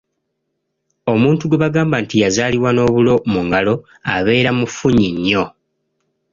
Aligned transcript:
Omuntu 1.13 1.43
gwe 1.45 1.61
bagamba 1.63 1.95
nti 2.03 2.15
yazaalibwa 2.23 2.69
n'obulo 2.73 3.13
mu 3.31 3.39
ngalo 3.47 3.75
abeera 4.15 4.51
mufunyi 4.59 5.07
nnyo. 5.15 5.43